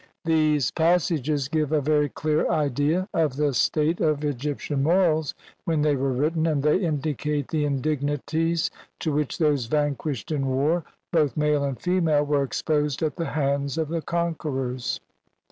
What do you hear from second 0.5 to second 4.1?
passages give a very clear idea of the state